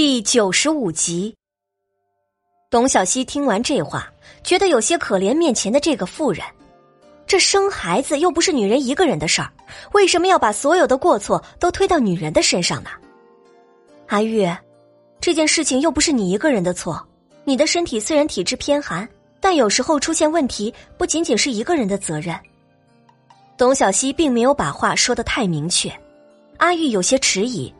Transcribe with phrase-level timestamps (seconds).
[0.00, 1.34] 第九十五集，
[2.70, 4.08] 董小希听完这话，
[4.44, 6.46] 觉得有些可怜面前的这个妇人。
[7.26, 9.52] 这生孩子又不是女人一个人的事儿，
[9.90, 12.90] 为什么要把所有的过错都推到女人的身上呢？
[14.06, 14.48] 阿玉，
[15.20, 17.04] 这件事情又不是你一个人的错。
[17.42, 19.06] 你的身体虽然体质偏寒，
[19.40, 22.38] 但有时候出现问题不仅仅是一个人的责任。
[23.56, 25.92] 董小希并没有把话说的太明确，
[26.58, 27.74] 阿玉有些迟疑。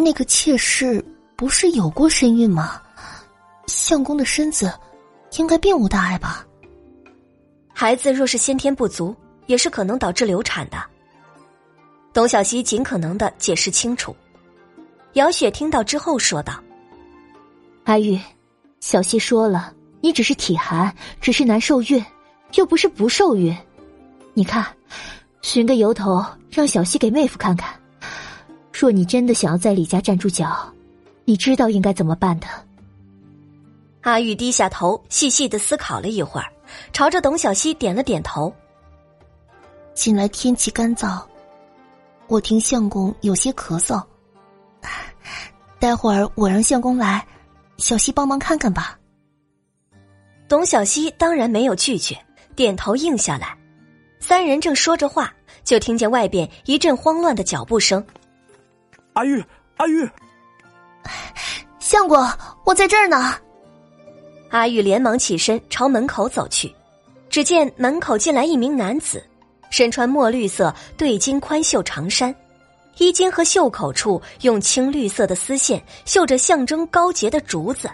[0.00, 2.80] 那个妾室不是有过身孕吗？
[3.66, 4.72] 相公的身子
[5.36, 6.46] 应该并无大碍吧？
[7.74, 9.14] 孩子若是先天不足，
[9.46, 10.78] 也是可能导致流产的。
[12.12, 14.14] 董小希尽可能的解释清楚。
[15.14, 16.62] 姚雪听到之后说道
[17.84, 18.18] ：“阿玉，
[18.78, 22.02] 小希说了，你只是体寒，只是难受孕，
[22.54, 23.54] 又不是不受孕。
[24.32, 24.64] 你看，
[25.42, 27.74] 寻个由头让小希给妹夫看看。”
[28.80, 30.72] 若你真的想要在李家站住脚，
[31.24, 32.46] 你知道应该怎么办的。
[34.02, 36.46] 阿玉低下头，细细的思考了一会儿，
[36.92, 38.54] 朝着董小希点了点头。
[39.94, 41.20] 近来天气干燥，
[42.28, 44.00] 我听相公有些咳嗽，
[45.80, 47.26] 待会儿我让相公来，
[47.78, 48.96] 小希帮忙看看吧。
[50.48, 52.16] 董小希当然没有拒绝，
[52.54, 53.58] 点头应下来。
[54.20, 58.04] 三人正说着话，就听见外边一阵慌乱的脚步声。
[59.18, 59.44] 阿玉，
[59.78, 60.08] 阿玉，
[61.80, 62.16] 相公，
[62.64, 63.34] 我在这儿呢。
[64.50, 66.72] 阿玉连忙起身朝门口走去，
[67.28, 69.20] 只见门口进来一名男子，
[69.70, 72.32] 身穿墨绿色对襟宽袖长衫，
[72.98, 77.90] 衣襟和袖口处用青绿色的丝线绣着象征高洁的竹子，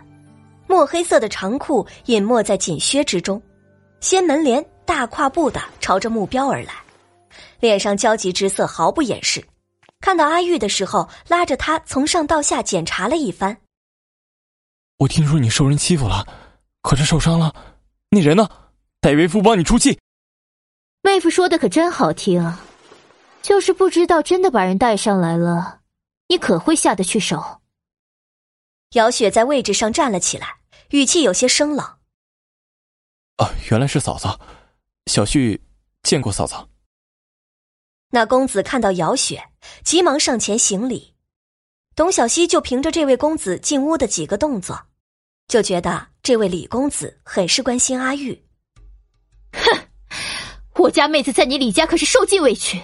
[0.67, 3.41] 墨黑色的长裤隐没在锦靴之中，
[3.99, 6.75] 掀门帘，大跨步的朝着目标而来，
[7.61, 9.43] 脸上焦急之色毫不掩饰。
[10.05, 13.57] 看到阿玉的时候，拉着他从上到下检查了一番。
[14.99, 16.27] 我听说你受人欺负了，
[16.83, 17.55] 可是受伤了，
[18.11, 18.47] 那人呢？
[19.01, 19.99] 带为夫帮你出气。
[21.01, 22.55] 妹夫说的可真好听，
[23.41, 25.81] 就是不知道真的把人带上来了，
[26.29, 27.63] 你可会下得去手？
[28.91, 30.59] 姚雪在位置上站了起来，
[30.91, 31.81] 语气有些生冷。
[33.37, 34.39] 啊，原来是嫂嫂，
[35.07, 35.59] 小旭
[36.03, 36.69] 见过嫂嫂。
[38.15, 39.43] 那公子看到姚雪，
[39.83, 41.13] 急忙上前行礼。
[41.97, 44.81] 董小希就凭着这位公子进屋的几个动作，
[45.49, 48.41] 就觉得这位李公子很是关心阿玉。
[49.53, 49.89] 哼，
[50.77, 52.81] 我家妹子在你李家可是受尽委屈，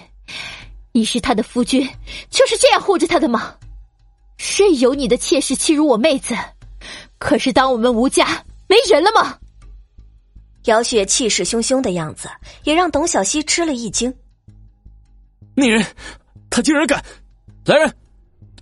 [0.91, 1.89] 你是他的夫君，
[2.29, 3.55] 就是这样护着他的吗？
[4.37, 6.35] 任由你的妾室欺辱我妹子，
[7.17, 9.37] 可是当我们吴家没人了吗？
[10.65, 12.29] 姚雪气势汹汹的样子，
[12.65, 14.13] 也让董小希吃了一惊。
[15.53, 15.85] 那人，
[16.49, 17.03] 他竟然敢！
[17.65, 17.93] 来人，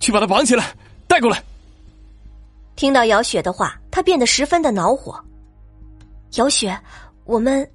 [0.00, 0.74] 去把他绑起来，
[1.06, 1.42] 带过来。
[2.76, 5.18] 听到姚雪的话，他变得十分的恼火。
[6.34, 6.78] 姚雪，
[7.24, 7.68] 我们……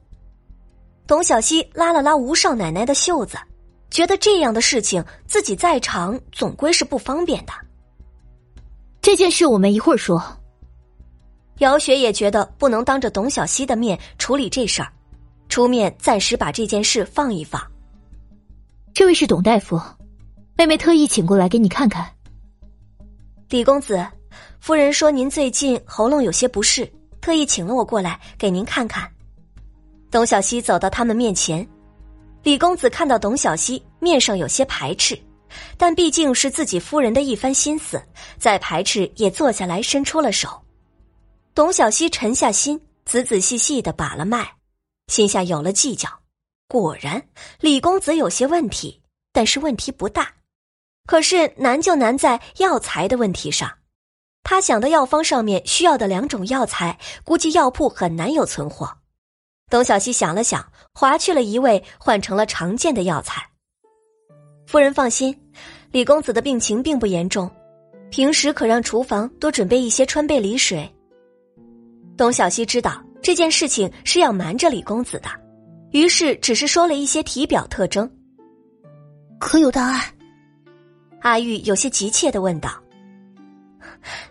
[1.07, 3.37] 董小希拉了拉吴少奶奶的袖子，
[3.91, 7.53] 觉得这样的事情自己在场总归是不方便的。
[9.01, 10.21] 这件事我们一会儿说。
[11.59, 14.91] 姚雪也觉得不能当着董小希的面处理这事儿，
[15.47, 17.61] 出面暂时把这件事放一放。
[18.95, 19.77] 这位是董大夫，
[20.55, 22.09] 妹妹特意请过来给你看看。
[23.49, 24.01] 李公子，
[24.61, 26.89] 夫人说您最近喉咙有些不适，
[27.19, 29.11] 特意请了我过来给您看看。
[30.09, 31.67] 董小希走到他们面前，
[32.41, 35.19] 李公子看到董小希面上有些排斥，
[35.75, 38.01] 但毕竟是自己夫人的一番心思，
[38.37, 40.47] 再排斥也坐下来伸出了手。
[41.53, 44.49] 董小希沉下心，仔仔细细的把了脉，
[45.07, 46.07] 心下有了计较。
[46.67, 47.21] 果然，
[47.59, 50.33] 李公子有些问题，但是问题不大。
[51.05, 53.71] 可是难就难在药材的问题上。
[54.43, 58.91] 他想的药方上面需要的两种药材，估计药铺很难有存货。
[59.69, 63.43] 董小西想了想，划去了一味，换成了常见的药材。
[64.67, 65.35] 夫人放心，
[65.91, 67.49] 李公子的病情并不严重，
[68.09, 70.91] 平时可让厨房多准备一些川贝梨水。
[72.17, 75.44] 董小西知道这件事情是要瞒着李公子的。
[75.95, 78.09] 于是，只是说了一些体表特征。
[79.39, 80.13] 可有大碍？
[81.21, 82.69] 阿玉有些急切的问道。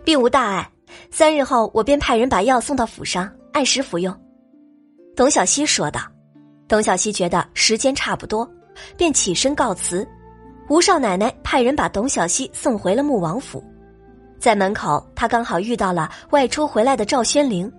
[0.04, 0.70] 并无大碍，
[1.10, 4.14] 三日后我便派人把药送到府上，按时服用。
[5.16, 6.02] 董小希说道。
[6.68, 8.46] 董小希觉得时间差不多，
[8.94, 10.06] 便起身告辞。
[10.68, 13.64] 吴少奶奶派人把董小希送回了穆王府，
[14.38, 17.72] 在门口，她刚好遇到了外出回来的赵宣灵。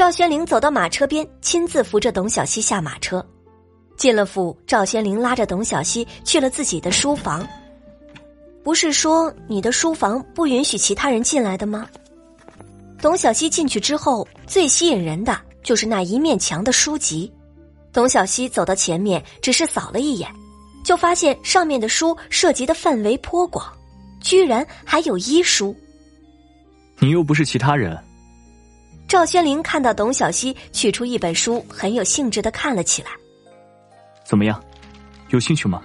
[0.00, 3.22] 赵宣灵走到马车边，亲自扶着董小希下马车，
[3.98, 4.56] 进了府。
[4.66, 7.46] 赵宣灵拉着董小希去了自己的书房。
[8.64, 11.86] 不是说你的书房不允许其他人进来的吗？
[13.02, 17.30] 董小希进去之后，最吸引人的就是那一面墙的书籍。
[17.92, 20.34] 董小希走到前面，只是扫了一眼，
[20.82, 23.70] 就发现上面的书涉及的范围颇广，
[24.18, 25.76] 居然还有医书。
[27.00, 28.02] 你又不是其他人。
[29.10, 33.10] 赵宣灵看到董小希取出一本书，很有兴致的看了起来。
[34.24, 34.62] 怎么样，
[35.30, 35.82] 有兴趣吗？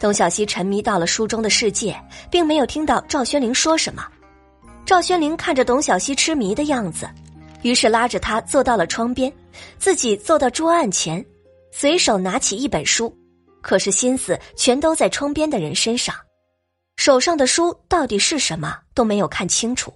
[0.00, 1.94] 董小希沉迷到了书中的世界，
[2.30, 4.08] 并没有听到赵宣灵说什么。
[4.86, 7.06] 赵宣灵看着董小希痴迷的样子，
[7.60, 9.30] 于是拉着他坐到了窗边，
[9.76, 11.22] 自己坐到桌案前，
[11.70, 13.14] 随手拿起一本书，
[13.60, 16.14] 可是心思全都在窗边的人身上，
[16.96, 19.92] 手上的书到底是什么都没有看清楚。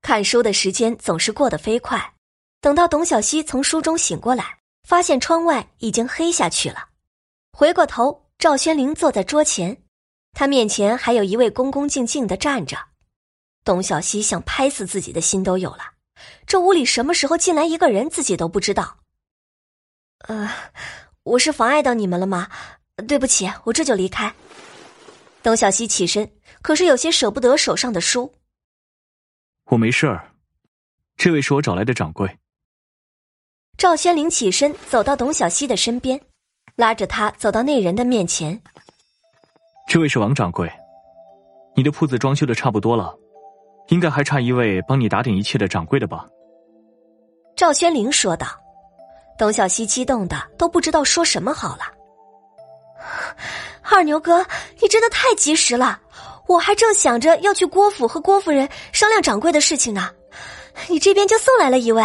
[0.00, 2.14] 看书的时间总是过得飞快，
[2.60, 6.88] 等到董小希从书中醒过来，发现窗外已经黑下去了。
[7.52, 9.76] 回过头，赵宣灵坐在桌前，
[10.32, 12.78] 他面前还有一位恭恭敬敬的站着。
[13.64, 15.80] 董小希想拍死自己的心都有了。
[16.46, 18.98] 这屋里什么时候进来一个人，自己都不知道。
[20.26, 20.50] 呃，
[21.22, 22.48] 我是妨碍到你们了吗？
[23.06, 24.32] 对不起，我这就离开。
[25.42, 28.32] 董小希起身，可是有些舍不得手上的书。
[29.70, 30.26] 我没事儿，
[31.16, 32.38] 这位是我找来的掌柜。
[33.76, 36.18] 赵轩灵起身走到董小希的身边，
[36.76, 38.58] 拉着他走到那人的面前。
[39.86, 40.70] 这位是王掌柜，
[41.76, 43.14] 你的铺子装修的差不多了，
[43.88, 46.26] 应该还差一位帮你打点一切的掌柜的吧？
[47.54, 48.46] 赵轩灵说道。
[49.38, 51.84] 董小希激动的都不知道说什么好了。
[53.88, 54.44] 二牛哥，
[54.80, 56.00] 你真的太及时了。
[56.48, 60.10] 我还正想着要去郭府和郭夫人商量掌柜的事情呢，
[60.88, 62.02] 你这边就送来了一位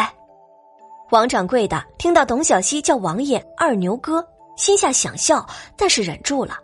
[1.12, 1.82] 王掌柜的。
[1.98, 4.24] 听到董小希叫王爷二牛哥，
[4.58, 5.46] 心下想笑，
[5.78, 6.60] 但是忍住了。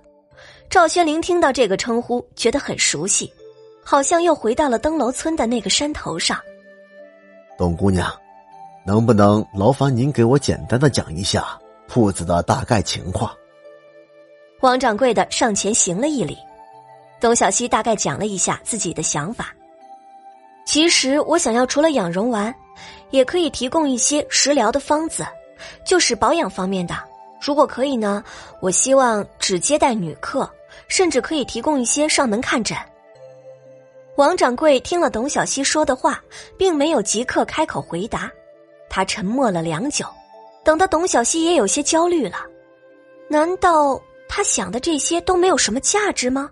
[0.70, 3.32] 赵轩灵听到这个称呼，觉得很熟悉，
[3.84, 6.38] 好像又回到了登楼村的那个山头上。
[7.58, 8.12] 董姑娘，
[8.86, 13.32] 能不能劳烦您给我简单的讲一下铺子的大概情况？
[14.60, 16.38] 王掌柜的上前行了一礼。
[17.20, 19.54] 董小希大概讲了一下自己的想法。
[20.66, 22.54] 其实我想要除了养荣丸，
[23.10, 25.26] 也可以提供一些食疗的方子，
[25.84, 26.96] 就是保养方面的。
[27.42, 28.24] 如果可以呢，
[28.62, 30.50] 我希望只接待女客，
[30.88, 32.78] 甚至可以提供一些上门看诊。
[34.16, 36.22] 王掌柜听了董小希说的话，
[36.58, 38.30] 并没有即刻开口回答，
[38.90, 40.06] 他沉默了良久，
[40.64, 42.46] 等到董小希也有些焦虑了。
[43.30, 46.52] 难道他想的这些都没有什么价值吗？